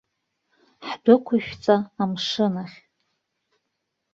Ҳдәықәышәҵа 0.87 1.75
амшын 2.01 2.53
ахь. 2.63 2.77